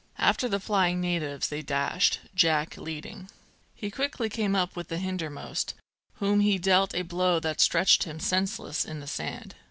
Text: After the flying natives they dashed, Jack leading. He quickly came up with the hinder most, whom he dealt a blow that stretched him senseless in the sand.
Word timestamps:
After 0.17 0.49
the 0.49 0.59
flying 0.59 0.99
natives 0.99 1.49
they 1.49 1.61
dashed, 1.61 2.21
Jack 2.33 2.75
leading. 2.75 3.29
He 3.75 3.91
quickly 3.91 4.29
came 4.29 4.55
up 4.55 4.75
with 4.75 4.87
the 4.87 4.97
hinder 4.97 5.29
most, 5.29 5.75
whom 6.15 6.39
he 6.39 6.57
dealt 6.57 6.95
a 6.95 7.03
blow 7.03 7.39
that 7.41 7.61
stretched 7.61 8.01
him 8.05 8.19
senseless 8.19 8.83
in 8.83 8.99
the 8.99 9.05
sand. 9.05 9.53